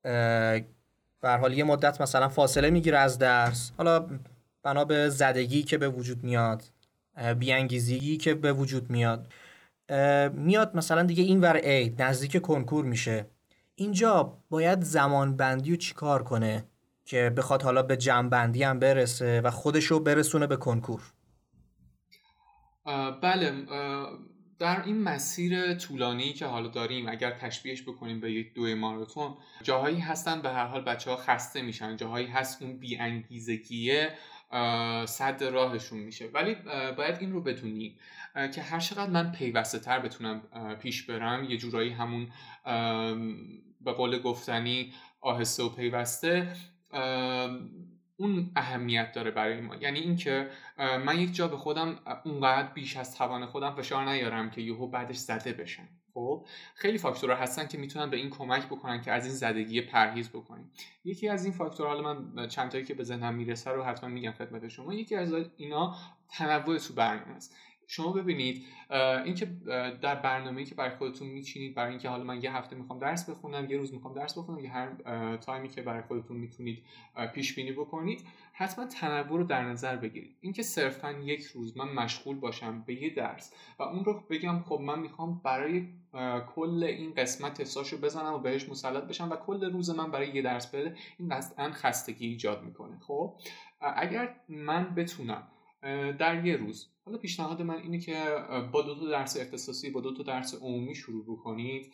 به 0.02 1.30
حال 1.40 1.52
یه 1.52 1.64
مدت 1.64 2.00
مثلا 2.00 2.28
فاصله 2.28 2.70
می‌گیره 2.70 2.98
از 2.98 3.18
درس. 3.18 3.72
حالا 3.76 4.06
بنا 4.62 4.84
به 4.84 5.08
زدگی 5.08 5.62
که 5.62 5.78
به 5.78 5.88
وجود 5.88 6.24
میاد 6.24 6.62
بیانگیزی 7.38 8.16
که 8.16 8.34
به 8.34 8.52
وجود 8.52 8.90
میاد. 8.90 9.26
میاد 10.34 10.76
مثلا 10.76 11.02
دیگه 11.02 11.22
این 11.22 11.40
ور 11.40 11.56
ای 11.56 11.94
نزدیک 11.98 12.42
کنکور 12.42 12.84
میشه. 12.84 13.30
اینجا 13.74 14.38
باید 14.50 14.82
زمان 14.82 15.36
بندی 15.36 15.72
و 15.72 15.76
چیکار 15.76 16.22
کنه 16.22 16.64
که 17.04 17.30
بخواد 17.36 17.62
حالا 17.62 17.82
به 17.82 17.96
جمع 17.96 18.28
بندی 18.28 18.62
هم 18.62 18.78
برسه 18.78 19.40
و 19.40 19.50
خودشو 19.50 20.00
برسونه 20.00 20.46
به 20.46 20.56
کنکور؟ 20.56 21.02
بله 23.22 23.52
در 24.58 24.82
این 24.84 25.02
مسیر 25.02 25.74
طولانی 25.74 26.32
که 26.32 26.46
حالا 26.46 26.68
داریم 26.68 27.08
اگر 27.08 27.30
تشبیهش 27.30 27.82
بکنیم 27.82 28.20
به 28.20 28.32
یک 28.32 28.54
دو 28.54 28.76
ماراتون 28.76 29.34
جاهایی 29.62 29.98
هستن 29.98 30.42
به 30.42 30.48
هر 30.48 30.66
حال 30.66 30.80
بچه 30.80 31.10
ها 31.10 31.16
خسته 31.16 31.62
میشن. 31.62 31.96
جاهایی 31.96 32.26
هست 32.26 32.62
اون 32.62 32.78
بیانگیزگیه. 32.78 34.10
صد 35.06 35.44
راهشون 35.44 35.98
میشه. 35.98 36.26
ولی 36.34 36.56
باید 36.96 37.16
این 37.20 37.32
رو 37.32 37.42
بدونیم 37.42 37.98
که 38.54 38.62
هر 38.62 38.80
چقدر 38.80 39.10
من 39.10 39.32
پیوسته 39.32 39.78
تر 39.78 39.98
بتونم 39.98 40.42
پیش 40.82 41.02
برم 41.02 41.44
یه 41.44 41.56
جورایی 41.56 41.90
همون 41.90 42.28
به 43.80 43.92
قول 43.92 44.18
گفتنی 44.18 44.92
آهسته 45.20 45.62
و 45.62 45.68
پیوسته 45.68 46.48
اون 48.16 48.52
اهمیت 48.56 49.12
داره 49.12 49.30
برای 49.30 49.60
ما. 49.60 49.76
یعنی 49.76 49.98
اینکه 49.98 50.50
من 50.78 51.18
یک 51.18 51.34
جا 51.34 51.48
به 51.48 51.56
خودم 51.56 51.98
اونقدر 52.24 52.72
بیش 52.72 52.96
از 52.96 53.16
توان 53.16 53.46
خودم 53.46 53.74
فشار 53.74 54.08
نیارم 54.08 54.50
که 54.50 54.60
یهو 54.60 54.86
بعدش 54.86 55.16
زده 55.16 55.52
بشم. 55.52 55.88
خب 56.20 56.46
خیلی 56.74 56.98
فاکتورها 56.98 57.36
هستن 57.36 57.66
که 57.66 57.78
می‌تونن 57.78 58.10
به 58.10 58.16
این 58.16 58.30
کمک 58.30 58.66
بکنن 58.66 59.00
که 59.00 59.12
از 59.12 59.26
این 59.26 59.34
زدگی 59.34 59.80
پرهیز 59.80 60.28
بکنیم. 60.28 60.70
یکی 61.04 61.28
از 61.28 61.44
این 61.44 61.54
فاکتورها 61.54 61.94
حالا 61.94 62.12
من 62.12 62.48
چند 62.48 62.70
تایی 62.70 62.84
که 62.84 62.94
به 62.94 63.04
ذهنم 63.04 63.34
می‌رسه 63.34 63.70
رو 63.70 63.82
حتما 63.82 64.10
میگم 64.10 64.32
خدمت 64.32 64.68
شما 64.68 64.94
یکی 64.94 65.16
از 65.16 65.34
اینا 65.56 65.96
تنوع 66.28 66.78
تو 66.78 66.94
برنامه 66.94 67.36
است 67.36 67.56
شما 67.92 68.12
ببینید 68.12 68.64
اینکه 69.24 69.46
در 70.02 70.14
برنامه‌ای 70.14 70.64
که 70.64 70.74
برای 70.74 70.96
خودتون 70.96 71.28
میچینید 71.28 71.74
برای 71.74 71.90
اینکه 71.90 72.08
حالا 72.08 72.24
من 72.24 72.42
یه 72.42 72.56
هفته 72.56 72.76
می‌خوام 72.76 72.98
درس 72.98 73.30
بخونم 73.30 73.70
یه 73.70 73.76
روز 73.76 73.94
می‌خوام 73.94 74.14
درس 74.14 74.38
بخونم 74.38 74.58
یه 74.58 74.70
هر 74.70 75.36
تایمی 75.36 75.68
که 75.68 75.82
برای 75.82 76.02
خودتون 76.02 76.36
می‌تونید 76.36 76.84
پیش 77.34 77.54
بینی 77.54 77.72
بکنید 77.72 78.24
حتما 78.52 78.86
تنوع 78.86 79.38
رو 79.38 79.44
در 79.44 79.64
نظر 79.64 79.96
بگیرید. 79.96 80.36
اینکه 80.40 80.62
صرفا 80.62 81.12
یک 81.12 81.42
روز 81.42 81.76
من 81.76 81.92
مشغول 81.92 82.36
باشم 82.36 82.82
به 82.86 83.02
یه 83.02 83.14
درس 83.14 83.52
و 83.78 83.82
اون 83.82 84.04
رو 84.04 84.22
بگم 84.30 84.62
خب 84.62 84.80
من 84.80 84.98
می‌خوام 84.98 85.40
برای 85.44 85.88
کل 86.54 86.84
این 86.84 87.14
قسمت 87.14 87.62
تستاشو 87.62 88.00
بزنم 88.00 88.32
و 88.32 88.38
بهش 88.38 88.68
مسلط 88.68 89.04
بشم 89.04 89.30
و 89.30 89.36
کل 89.36 89.72
روز 89.72 89.90
من 89.90 90.10
برای 90.10 90.28
یه 90.28 90.42
درس 90.42 90.74
بده 90.74 90.96
این 91.18 91.28
قطعا 91.28 91.70
خستگی 91.72 92.26
ایجاد 92.26 92.62
می‌کنه. 92.62 92.98
خب؟ 93.00 93.34
اگر 93.80 94.34
من 94.48 94.94
بتونم 94.94 95.42
در 96.18 96.46
یه 96.46 96.56
روز. 96.56 96.90
حالا 97.04 97.18
پیشنهاد 97.18 97.62
من 97.62 97.76
اینه 97.76 97.98
که 97.98 98.24
با 98.72 98.82
دو 98.82 98.94
تا 98.94 99.08
درس 99.08 99.36
اختصاصی 99.40 99.90
با 99.90 100.00
دو 100.00 100.14
تا 100.14 100.22
درس 100.22 100.54
عمومی 100.54 100.94
شروع 100.94 101.24
بکنید. 101.24 101.92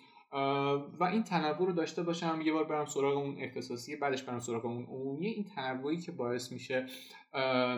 و 1.00 1.04
این 1.12 1.22
تنوع 1.22 1.66
رو 1.66 1.72
داشته 1.72 2.02
باشم. 2.02 2.40
یه 2.44 2.52
بار 2.52 2.64
برم 2.64 2.86
سراغ 2.86 3.16
اون 3.16 3.36
اختصاصی 3.38 3.96
بعدش 3.96 4.22
برم 4.22 4.40
سراغ 4.40 4.66
اون 4.66 4.84
عمومی. 4.84 5.26
این 5.26 5.44
تنوعی 5.44 5.96
که 5.96 6.12
باعث 6.12 6.52
میشه 6.52 6.86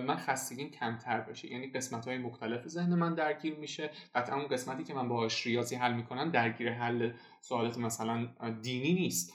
من 0.06 0.16
خستگیم 0.16 0.70
کمتر 0.70 1.20
بشه. 1.20 1.52
یعنی 1.52 1.66
قسمت 1.66 2.08
های 2.08 2.18
مختلف 2.18 2.68
ذهن 2.68 2.94
من 2.94 3.14
درگیر 3.14 3.54
میشه. 3.54 3.90
قطعا 4.14 4.36
اون 4.36 4.48
قسمتی 4.48 4.84
که 4.84 4.94
من 4.94 5.08
باهاش 5.08 5.46
ریاضی 5.46 5.76
حل 5.76 5.94
می‌کنم 5.94 6.30
درگیر 6.30 6.72
حل 6.72 7.12
سوالات 7.40 7.78
مثلا 7.78 8.28
دینی 8.62 8.92
نیست. 8.94 9.34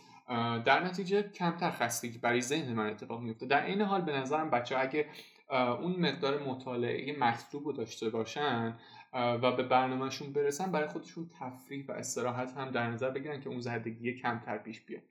در 0.66 0.84
نتیجه 0.84 1.24
کمتر 1.24 1.72
خستگی 1.72 2.18
برای 2.18 2.42
ذهن 2.42 2.74
من 2.74 2.90
اتفاق 2.90 3.22
میفته 3.22 3.46
در 3.46 3.66
این 3.66 3.82
حال 3.82 4.02
به 4.02 4.12
نظرم 4.12 4.50
بچه 4.50 4.78
اگه 4.78 5.06
اون 5.54 5.96
مقدار 6.00 6.44
مطالعه 6.44 7.18
مطلوب 7.20 7.66
رو 7.66 7.72
داشته 7.72 8.10
باشن 8.10 8.78
و 9.14 9.52
به 9.52 9.64
برنامهشون 9.64 10.34
برسن 10.34 10.72
برای 10.72 10.88
خودشون 10.88 11.30
تفریح 11.40 11.86
و 11.88 11.92
استراحت 11.92 12.58
هم 12.58 12.72
در 12.72 12.92
نظر 12.92 13.10
بگیرن 13.10 13.42
که 13.42 13.50
اون 13.50 13.60
زدگی 13.60 14.14
کمتر 14.14 14.58
پیش 14.58 14.82
بیاد. 14.82 15.04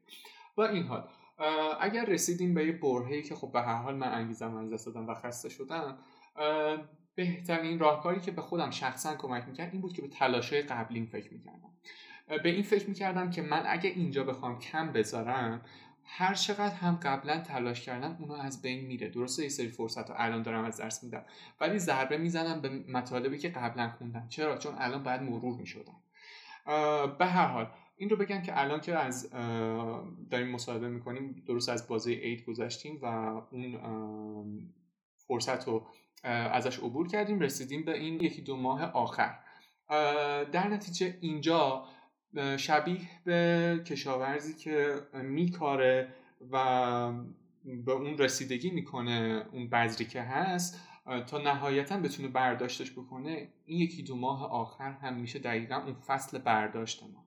با 0.54 0.66
این 0.66 0.82
حال. 0.82 1.08
اگر 1.80 2.04
رسیدیم 2.04 2.54
به 2.54 2.66
یه 2.66 2.72
برهه‌ای 2.72 3.22
که 3.22 3.34
خب 3.34 3.52
به 3.52 3.60
هر 3.62 3.82
حال 3.82 3.96
من 3.96 4.08
انگیزم 4.12 4.56
از 4.56 4.72
دست 4.72 4.86
دادم 4.86 5.08
و 5.08 5.14
خسته 5.14 5.48
شدم 5.48 5.98
بهترین 7.14 7.78
راهکاری 7.78 8.20
که 8.20 8.30
به 8.30 8.42
خودم 8.42 8.70
شخصا 8.70 9.16
کمک 9.16 9.44
می‌کرد 9.48 9.72
این 9.72 9.80
بود 9.80 9.92
که 9.92 10.02
به 10.02 10.08
تلاشای 10.08 10.62
قبلیم 10.62 11.06
فکر 11.06 11.32
می‌کردم. 11.32 11.70
به 12.42 12.48
این 12.48 12.62
فکر 12.62 12.88
می‌کردم 12.88 13.30
که 13.30 13.42
من 13.42 13.62
اگه 13.66 13.90
اینجا 13.90 14.24
بخوام 14.24 14.58
کم 14.58 14.92
بذارم 14.92 15.60
هر 16.04 16.34
چقدر 16.34 16.74
هم 16.74 16.98
قبلا 17.02 17.40
تلاش 17.40 17.80
کردم 17.80 18.16
اونو 18.20 18.34
از 18.34 18.62
بین 18.62 18.86
میره. 18.86 19.08
درسته 19.08 19.42
یه 19.42 19.48
سری 19.48 19.68
فرصت 19.68 20.10
رو 20.10 20.16
الان 20.18 20.42
دارم 20.42 20.64
از 20.64 20.76
درس 20.76 21.04
میدم 21.04 21.24
ولی 21.60 21.78
ضربه 21.78 22.18
می‌زنم 22.18 22.60
به 22.60 22.68
مطالبی 22.68 23.38
که 23.38 23.48
قبلا 23.48 23.90
خوندم. 23.98 24.28
چرا؟ 24.28 24.58
چون 24.58 24.74
الان 24.78 25.02
باید 25.02 25.22
مرور 25.22 25.58
می‌شدم. 25.58 25.96
به 27.18 27.26
هر 27.26 27.46
حال 27.46 27.70
این 27.96 28.10
رو 28.10 28.16
بگم 28.16 28.42
که 28.42 28.60
الان 28.60 28.80
که 28.80 28.96
از 28.96 29.30
داریم 30.30 30.48
مصاحبه 30.48 30.88
می‌کنیم 30.88 31.42
درست 31.46 31.68
از 31.68 31.88
بازی 31.88 32.12
اید 32.12 32.44
گذشتیم 32.44 32.98
و 33.02 33.06
اون 33.50 33.80
فرصت 35.28 35.68
رو 35.68 35.86
ازش 36.24 36.78
عبور 36.78 37.08
کردیم 37.08 37.40
رسیدیم 37.40 37.84
به 37.84 37.98
این 37.98 38.14
یکی 38.14 38.42
دو 38.42 38.56
ماه 38.56 38.84
آخر. 38.84 39.38
در 40.52 40.68
نتیجه 40.68 41.18
اینجا 41.20 41.84
شبیه 42.56 43.00
به 43.24 43.80
کشاورزی 43.86 44.54
که 44.54 45.00
میکاره 45.22 46.08
و 46.50 47.12
به 47.64 47.92
اون 47.92 48.18
رسیدگی 48.18 48.70
می‌کنه 48.70 49.46
اون 49.52 49.68
بذری 49.68 50.04
که 50.04 50.22
هست 50.22 50.80
تا 51.26 51.38
نهایتا 51.38 51.96
بتونه 51.96 52.28
برداشتش 52.28 52.92
بکنه 52.92 53.48
این 53.66 53.80
یکی 53.80 54.02
دو 54.02 54.16
ماه 54.16 54.50
آخر 54.50 54.92
هم 54.92 55.14
میشه 55.14 55.38
دقیقا 55.38 55.76
اون 55.76 55.94
فصل 55.94 56.38
برداشت 56.38 57.02
ما. 57.02 57.26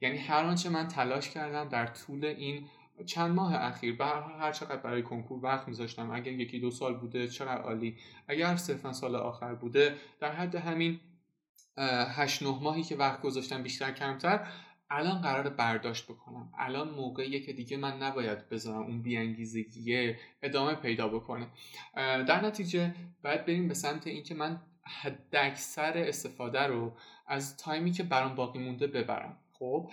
یعنی 0.00 0.18
هر 0.18 0.44
آنچه 0.44 0.68
من 0.68 0.88
تلاش 0.88 1.30
کردم 1.30 1.68
در 1.68 1.86
طول 1.86 2.24
این 2.24 2.66
چند 3.06 3.34
ماه 3.34 3.54
اخیر 3.54 3.96
به 3.96 4.04
هر 4.04 4.52
چقدر 4.52 4.76
برای 4.76 5.02
کنکور 5.02 5.44
وقت 5.44 5.68
میذاشتم 5.68 6.10
اگر 6.10 6.32
یکی 6.32 6.60
دو 6.60 6.70
سال 6.70 6.94
بوده 6.94 7.28
چقدر 7.28 7.62
عالی 7.62 7.96
اگر 8.28 8.56
صرفا 8.56 8.92
سال 8.92 9.16
آخر 9.16 9.54
بوده 9.54 9.94
در 10.20 10.32
حد 10.32 10.54
همین 10.54 11.00
هشت 11.78 12.42
نه 12.42 12.58
ماهی 12.62 12.82
که 12.82 12.96
وقت 12.96 13.20
گذاشتم 13.20 13.62
بیشتر 13.62 13.92
کمتر 13.92 14.48
الان 14.90 15.20
قرار 15.20 15.48
برداشت 15.48 16.04
بکنم. 16.04 16.52
الان 16.58 16.90
موقعیه 16.90 17.40
که 17.40 17.52
دیگه 17.52 17.76
من 17.76 18.02
نباید 18.02 18.48
بذارم 18.48 18.82
اون 18.82 19.02
بیانگیزگیه 19.02 20.18
ادامه 20.42 20.74
پیدا 20.74 21.08
بکنه. 21.08 21.46
در 21.94 22.44
نتیجه 22.44 22.94
باید 23.24 23.46
بریم 23.46 23.68
به 23.68 23.74
سمت 23.74 24.06
اینکه 24.06 24.34
من 24.34 24.60
حداکثر 25.02 25.92
استفاده 25.98 26.60
رو 26.60 26.96
از 27.26 27.56
time 27.56 27.83
ی 27.83 27.90
که 27.90 28.02
برام 28.02 28.34
باقی 28.34 28.58
مونده 28.58 28.86
ببرم. 28.86 29.36
خب 29.52 29.90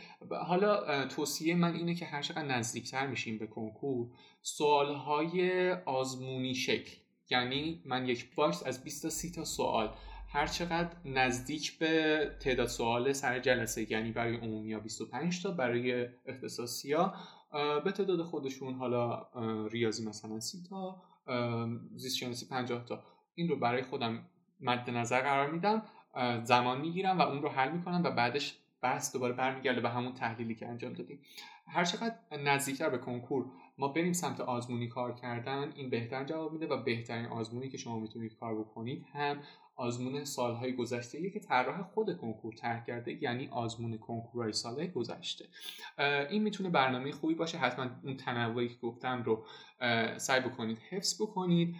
حالا 0.47 1.05
توصیه 1.07 1.55
من 1.55 1.75
اینه 1.75 1.95
که 1.95 2.05
هر 2.05 2.21
چقدر 2.21 2.45
نزدیکتر 2.45 3.07
میشیم 3.07 3.37
به 3.37 3.47
کنکور 3.47 4.07
سوالهای 4.41 5.71
آزمونی 5.71 6.55
شکل. 6.55 6.91
یعنی 7.29 7.81
من 7.85 8.07
یک 8.07 8.35
box 8.35 8.63
از 8.65 8.83
20 8.83 9.01
تا 9.01 9.09
30 9.09 9.31
تا 9.31 9.43
سوال 9.43 9.95
هر 10.31 10.47
چقدر 10.47 10.89
نزدیک 11.05 11.79
به 11.79 12.19
تعداد 12.39 12.67
سوال 12.67 13.13
سر 13.13 13.39
جلسه 13.39 13.91
یعنی 13.91 14.11
برای 14.11 14.35
عمومی 14.35 14.73
ها 14.73 14.79
25 14.79 15.43
تا 15.43 15.51
برای 15.51 16.07
اختصاصی 16.25 16.93
ها 16.93 17.13
به 17.83 17.91
تعداد 17.91 18.21
خودشون 18.23 18.73
حالا 18.73 19.27
ریاضی 19.67 20.05
مثلا 20.05 20.39
30 20.39 20.63
تا 20.69 21.01
زیست 21.95 22.17
شناسی 22.17 22.47
50 22.47 22.85
تا. 22.85 23.03
این 23.35 23.49
رو 23.49 23.55
برای 23.59 23.81
خودم 23.81 24.25
مد 24.59 24.89
نظر 24.89 25.21
قرار 25.21 25.51
میدم 25.51 25.83
زمان 26.43 26.81
می‌گیرم 26.81 27.17
و 27.19 27.21
اون 27.21 27.41
رو 27.41 27.49
حل 27.49 27.71
می‌کنم 27.71 28.01
و 28.03 28.11
بعدش 28.11 28.57
بحث 28.81 29.13
دوباره 29.13 29.33
برمیگرده 29.33 29.81
به 29.81 29.89
همون 29.89 30.13
تحلیلی 30.13 30.55
که 30.55 30.67
انجام 30.67 30.93
دادیم. 30.93 31.21
هر 31.67 31.83
چقدر 31.83 32.15
نزدیکتر 32.43 32.89
به 32.89 32.97
کنکور 32.97 33.45
ما 33.77 33.87
بریم 33.87 34.13
سمت 34.13 34.41
آزمونی 34.41 34.87
کار 34.87 35.13
کردن 35.13 35.71
این 35.75 35.89
بهتر 35.89 36.23
جواب 36.23 36.53
میده 36.53 36.67
و 36.67 36.83
بهترین 36.83 37.25
آزمونی 37.25 37.69
که 37.69 37.77
شما 37.77 37.99
می‌تونید 37.99 38.35
کار 38.35 38.59
بکنید 38.59 39.05
هم 39.13 39.41
آزمون 39.79 40.23
سالهای 40.23 40.75
گذشته 40.75 41.29
که 41.29 41.39
طراح 41.39 41.81
خود 41.81 42.17
کنکور 42.17 42.53
طرح 42.53 42.85
کرده 42.85 43.23
یعنی 43.23 43.47
آزمون 43.47 43.97
کنکورهای 43.97 44.53
سالهای 44.53 44.87
گذشته. 44.87 45.45
این 46.29 46.43
می‌تونه 46.43 46.69
برنامه 46.69 47.11
خوبی 47.11 47.33
باشه. 47.33 47.57
حتما 47.57 47.89
اون 48.03 48.17
تنوعی 48.17 48.69
که 48.69 48.75
گفتم 48.81 49.23
رو 49.23 49.45
سعی 50.17 50.41
بکنید 50.41 50.77
حفظ 50.89 51.21
بکنید. 51.21 51.75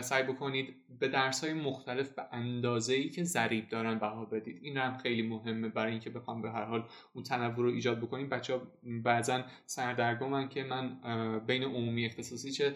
سعی 0.00 0.22
بکنید 0.22 0.74
به 1.00 1.08
درس 1.08 1.44
های 1.44 1.52
مختلف 1.54 2.10
به 2.10 2.22
اندازه 2.32 2.94
ای 2.94 3.08
که 3.08 3.24
ضریب 3.24 3.68
دارن 3.68 3.98
بها 3.98 4.24
بدید. 4.24 4.58
این 4.62 4.76
هم 4.76 4.96
خیلی 4.96 5.22
مهمه 5.22 5.68
برای 5.68 5.90
اینکه 5.90 6.10
بخوام 6.10 6.42
به 6.42 6.50
هر 6.50 6.64
حال 6.64 6.84
اون 7.12 7.24
تنوع 7.24 7.54
رو 7.56 7.68
ایجاد 7.68 8.00
بکنیم. 8.00 8.28
بچه 8.28 8.54
ها 8.54 8.62
بعضا 9.04 9.42
سردرگمن 9.66 10.48
که 10.48 10.64
من 10.64 10.96
بین 11.46 11.62
عمومی 11.62 12.06
اختصاصی 12.06 12.50
چه 12.50 12.74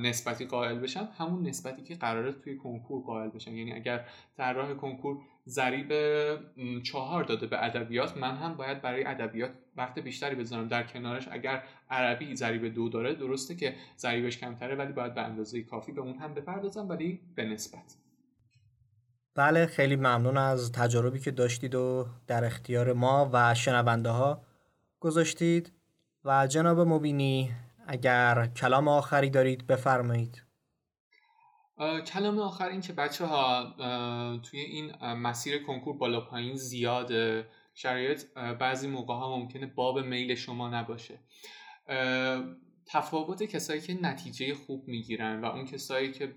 نسبتی 0.00 0.44
قائل 0.44 0.78
بشن 0.78 1.08
همون 1.18 1.46
نسبتی 1.46 1.82
که 1.82 1.94
قراره 1.94 2.32
توی 2.32 2.56
کنکور 2.56 3.02
قائل 3.02 3.28
بشن. 3.28 3.52
یعنی 3.52 3.72
اگر 3.72 4.06
طراح 4.36 4.74
کنکور 4.74 5.18
ضریب 5.48 5.92
چهار 6.82 7.24
داده 7.24 7.46
به 7.46 7.64
ادبیات. 7.64 8.16
من 8.16 8.36
هم 8.36 8.54
باید 8.54 8.82
برای 8.82 9.04
ادبیات 9.04 9.50
وقت 9.76 9.98
بیشتری 9.98 10.34
بذارم 10.34 10.68
در 10.68 10.82
کنارش. 10.82 11.28
اگر 11.30 11.62
عربی 11.90 12.36
ضریب 12.36 12.74
دو 12.74 12.88
داره 12.88 13.14
درسته 13.14 13.54
که 13.54 13.74
ضریبش 13.98 14.38
کمتره 14.38 14.74
ولی 14.74 14.92
باید 14.92 15.14
به 15.14 15.22
اندازه 15.22 15.62
کافی 15.62 15.92
به 15.92 16.00
اون 16.00 16.18
هم 16.18 16.34
بپردازم 16.34 16.88
ولی 16.88 17.20
به 17.34 17.44
نسبت. 17.44 17.96
بله 19.34 19.66
خیلی 19.66 19.96
ممنون 19.96 20.36
از 20.36 20.72
تجاربی 20.72 21.18
که 21.18 21.30
داشتید 21.30 21.74
و 21.74 22.06
در 22.26 22.44
اختیار 22.44 22.92
ما 22.92 23.30
و 23.32 23.54
شنونده 23.54 24.10
ها 24.10 24.42
گذاشتید. 25.00 25.72
و 26.26 26.46
جناب 26.46 26.80
مبینی 26.80 27.52
اگر 27.86 28.46
کلام 28.46 28.88
آخری 28.88 29.30
دارید 29.30 29.66
بفرمایید. 29.66 30.45
کلام 32.06 32.38
آخر 32.38 32.68
این 32.68 32.80
که 32.80 32.92
بچه 32.92 33.26
ها 33.26 33.74
توی 34.42 34.60
این 34.60 35.04
مسیر 35.04 35.62
کنکور 35.62 35.96
بالا 35.96 36.20
پایین 36.20 36.56
زیاده 36.56 37.48
شرایط 37.74 38.24
بعضی 38.34 38.88
موقع 38.88 39.14
ها 39.14 39.36
ممکنه 39.38 39.66
باب 39.66 39.98
میل 39.98 40.34
شما 40.34 40.68
نباشه. 40.68 41.18
تفاوت 42.86 43.42
کسایی 43.42 43.80
که 43.80 43.94
نتیجه 44.02 44.54
خوب 44.54 44.88
می‌گیرن 44.88 45.40
و 45.40 45.44
اون 45.44 45.64
کسایی 45.64 46.12
که 46.12 46.34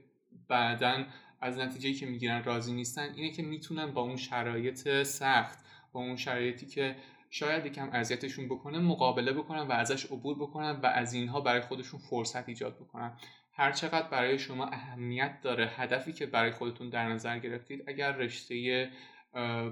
بعدا 0.47 1.05
از 1.41 1.57
نتیجه 1.57 1.93
که 1.93 2.05
می‌گیرن 2.05 2.43
راضی 2.43 2.73
نیستن 2.73 3.13
اینه 3.15 3.31
که 3.31 3.43
می‌تونن 3.43 3.91
با 3.93 4.01
اون 4.01 4.17
شرایط 4.17 5.03
سخت 5.03 5.59
با 5.93 5.99
اون 5.99 6.15
شرایطی 6.15 6.65
که 6.65 6.95
شاید 7.29 7.65
یکم 7.65 7.89
اذیتشون 7.93 8.45
بکنه 8.45 8.79
مقابله 8.79 9.33
بکنن 9.33 9.67
و 9.67 9.71
ازش 9.71 10.05
عبور 10.05 10.35
بکنن 10.35 10.71
و 10.71 10.85
از 10.85 11.13
اینها 11.13 11.41
برای 11.41 11.61
خودشون 11.61 11.99
فرصت 11.99 12.49
ایجاد 12.49 12.75
بکنن. 12.75 13.17
هر 13.59 13.71
چقدر 13.71 14.07
برای 14.07 14.39
شما 14.39 14.65
اهمیت 14.65 15.41
داره 15.41 15.67
هدفی 15.67 16.13
که 16.13 16.25
برای 16.25 16.51
خودتون 16.51 16.89
در 16.89 17.09
نظر 17.09 17.39
گرفتید 17.39 17.83
اگر 17.87 18.11
رشته 18.11 18.89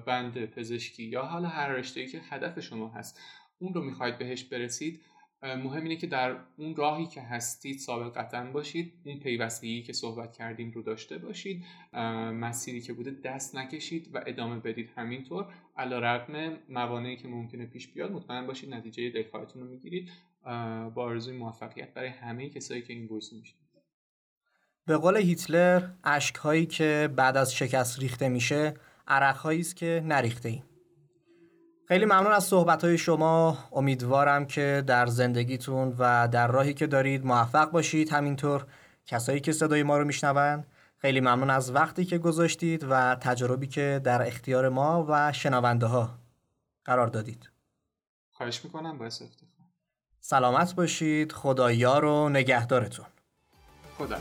بند 0.05 0.45
پزشکی 0.45 1.03
یا 1.03 1.23
حالا 1.23 1.47
هر 1.47 1.69
رشته 1.69 2.05
که 2.05 2.21
هدف 2.29 2.59
شما 2.59 2.87
هست 2.87 3.21
اون 3.59 3.73
رو 3.73 3.81
می‌خواید 3.81 4.17
بهش 4.17 4.43
برسید 4.43 5.01
مهم 5.43 5.83
اینه 5.83 5.95
که 5.95 6.07
در 6.07 6.37
اون 6.57 6.75
راهی 6.75 7.05
که 7.05 7.21
هستید 7.21 7.79
سابقتا 7.79 8.43
باشید 8.43 8.93
اون 9.05 9.19
پیوستگی 9.19 9.83
که 9.83 9.93
صحبت 9.93 10.33
کردیم 10.33 10.71
رو 10.71 10.81
داشته 10.81 11.17
باشید 11.17 11.65
مسیری 12.33 12.81
که 12.81 12.93
بوده 12.93 13.11
دست 13.11 13.55
نکشید 13.55 14.09
و 14.13 14.23
ادامه 14.25 14.59
بدید. 14.59 14.89
همینطور 14.95 15.53
علا 15.77 15.99
رقم 15.99 16.57
موانعی 16.69 17.15
که 17.15 17.27
ممکنه 17.27 17.65
پیش 17.65 17.87
بیاد 17.87 18.11
مطمئن 18.11 18.47
باشید 18.47 18.73
نتیجه 18.73 19.09
دلخواهتون 19.09 19.61
رو 19.61 19.69
می‌گیرید. 19.69 20.09
با 20.95 21.03
آرزوی 21.03 21.37
موفقیت 21.37 21.93
برای 21.93 22.09
همه 22.09 22.49
کسایی 22.49 22.81
که 22.81 22.93
این 22.93 23.07
بورس 23.07 23.33
میشید 23.33 23.66
به 24.87 24.97
قول 24.97 25.17
هیتلر 25.17 25.81
اشک 26.03 26.35
هایی 26.35 26.65
که 26.65 27.09
بعد 27.15 27.37
از 27.37 27.53
شکست 27.53 27.99
ریخته 27.99 28.29
میشه 28.29 28.73
عرق 29.07 29.37
هایی 29.37 29.59
است 29.59 29.75
که 29.75 30.01
نریخته 30.05 30.49
ایم 30.49 30.63
خیلی 31.87 32.05
ممنون 32.05 32.31
از 32.31 32.43
صحبت 32.43 32.83
های 32.83 32.97
شما. 32.97 33.57
امیدوارم 33.71 34.45
که 34.45 34.83
در 34.87 35.05
زندگیتون 35.05 35.95
و 35.99 36.27
در 36.27 36.47
راهی 36.47 36.73
که 36.73 36.87
دارید 36.87 37.25
موفق 37.25 37.71
باشید. 37.71 38.09
همینطور 38.09 38.65
کسایی 39.05 39.39
که 39.39 39.51
صدای 39.51 39.83
ما 39.83 39.97
رو 39.97 40.05
میشنوند 40.05 40.67
خیلی 40.97 41.19
ممنون 41.19 41.49
از 41.49 41.75
وقتی 41.75 42.05
که 42.05 42.17
گذاشتید 42.17 42.85
و 42.89 43.15
تجربی 43.15 43.67
که 43.67 44.01
در 44.03 44.27
اختیار 44.27 44.69
ما 44.69 45.05
و 45.09 45.33
شنونده 45.33 45.85
ها 45.85 46.09
قرار 46.85 47.07
دادید. 47.07 47.49
خواهش 48.31 48.63
می‌کنم 48.63 48.97
باعث 48.97 49.21
افتخار. 49.21 49.67
سلامت 50.19 50.75
باشید. 50.75 51.31
خدایار 51.31 52.05
و 52.05 52.29
نگهدارتون. 52.29 53.05
خدا 53.97 54.17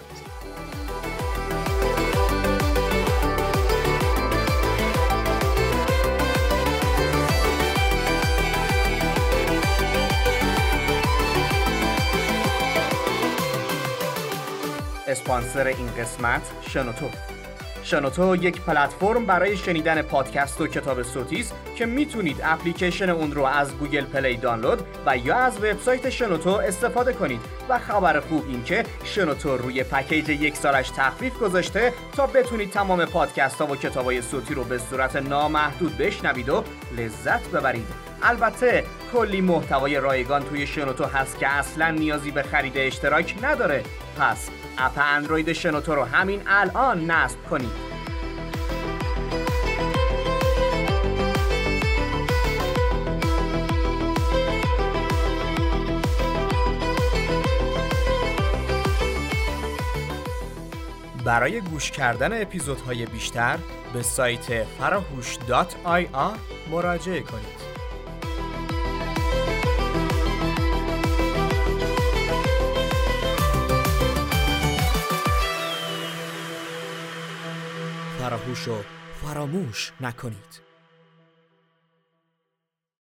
اسپانسر 15.07 15.67
این 15.67 15.87
قسمت 15.87 16.43
شنوتو. 16.69 17.36
شنوتو 17.87 18.37
یک 18.37 18.61
پلتفرم 18.61 19.27
برای 19.27 19.57
شنیدن 19.57 20.03
پادکست 20.03 20.61
و 20.61 20.67
کتاب 20.67 21.03
صوتی 21.03 21.41
است 21.41 21.55
که 21.77 21.87
می‌تونید 21.87 22.41
اپلیکیشن 22.45 23.11
اون 23.11 23.33
رو 23.33 23.45
از 23.45 23.77
گوگل 23.79 24.05
پلی 24.05 24.37
دانلود 24.37 24.83
و 25.07 25.17
یا 25.17 25.37
از 25.37 25.57
وبسایت 25.59 26.11
شنوتو 26.11 26.51
استفاده 26.51 27.13
کنید 27.13 27.41
و 27.69 27.79
خبر 27.79 28.21
خوب 28.21 28.45
این 28.49 28.65
که 28.65 28.85
شنوتو 29.05 29.57
روی 29.57 29.83
پکیج 29.83 30.29
یک 30.29 30.57
سالش 30.57 30.91
تخفیف 30.91 31.39
گذاشته 31.39 31.93
تا 32.17 32.27
بتونید 32.27 32.71
تمام 32.71 33.05
پادکست 33.05 33.61
ها 33.61 33.67
و 33.67 33.77
کتاب 33.77 34.05
های 34.05 34.23
صوتی 34.23 34.55
رو 34.55 34.65
به 34.65 34.79
صورت 34.79 35.17
نامحدود 35.17 35.99
بشنوید 35.99 36.49
و 36.49 36.65
لذت 36.99 37.49
ببرید. 37.49 37.87
البته 38.23 38.85
کلی 39.13 39.41
محتوای 39.41 39.97
رایگان 39.97 40.43
توی 40.43 40.67
شنوتو 40.67 41.05
هست 41.05 41.39
که 41.39 41.49
اصلا 41.49 41.91
نیازی 41.91 42.31
به 42.31 42.43
خرید 42.43 42.73
اشتراک 42.77 43.35
نداره. 43.43 43.83
پس 44.19 44.51
اپ 44.79 44.99
اندروید 44.99 45.53
شنوتو 45.53 45.95
رو 45.95 46.05
همین 46.05 46.43
الان 46.47 47.11
نصب 47.11 47.43
کنید 47.51 47.87
برای 61.25 61.61
گوش 61.61 61.91
کردن 61.91 62.43
اپیزودهای 62.43 63.07
بیشتر 63.07 63.59
به 63.93 64.03
سایت 64.03 64.65
فراهوش.ir 64.65 66.39
مراجعه 66.71 67.21
کنید. 67.21 67.66
فراموش 79.23 79.93
نکنید. 80.01 80.66